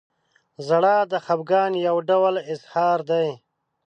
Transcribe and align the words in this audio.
•ژړا 0.65 0.97
د 1.11 1.13
خفګان 1.25 1.71
یو 1.87 1.95
ډول 2.09 2.35
اظهار 2.53 2.99
دی. 3.09 3.29